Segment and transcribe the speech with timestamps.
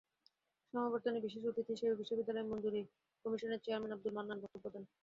[0.73, 2.81] সমাবর্তনে বিশেষ অতিথি হিসেবে বিশ্ববিদ্যালয় মঞ্জুরি
[3.25, 4.83] কমিশনের চেয়ারম্যান আবদুল মান্নান বক্তব্য দেন।